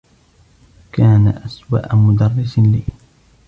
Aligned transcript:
كان 0.91 1.27
أسوء 1.27 1.95
مدرّس 1.95 2.59
لي. 2.59 2.81